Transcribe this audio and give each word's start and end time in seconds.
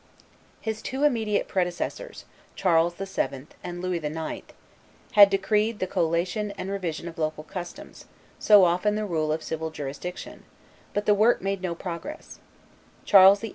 His 0.61 0.81
two 0.81 1.03
immediate 1.03 1.47
predecessors, 1.47 2.25
Charles 2.55 2.95
VII. 2.95 3.45
and 3.63 3.83
Louis 3.83 4.03
IX., 4.03 4.47
had 5.11 5.29
decreed 5.29 5.77
the 5.77 5.85
collation 5.85 6.49
and 6.57 6.71
revision 6.71 7.07
of 7.07 7.19
local 7.19 7.43
customs, 7.43 8.05
so 8.39 8.65
often 8.65 8.95
the 8.95 9.05
rule 9.05 9.31
of 9.31 9.43
civil 9.43 9.69
jurisdiction; 9.69 10.43
but 10.95 11.05
the 11.05 11.13
work 11.13 11.39
made 11.43 11.61
no 11.61 11.75
progress: 11.75 12.39
Charles 13.05 13.41
VIII. 13.41 13.49